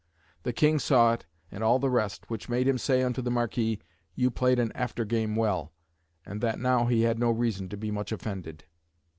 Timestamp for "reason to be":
7.29-7.91